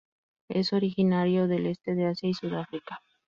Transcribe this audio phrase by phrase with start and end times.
[0.49, 3.03] Es originario del este de Asia y Sudáfrica.